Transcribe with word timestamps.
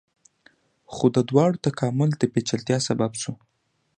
خو 0.93 1.05
د 1.15 1.17
دواړو 1.29 1.63
تکامل 1.67 2.09
د 2.17 2.23
پیچلتیا 2.33 2.77
سبب 2.87 3.11
شو. 3.21 3.33